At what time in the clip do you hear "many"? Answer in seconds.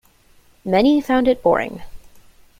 0.65-0.99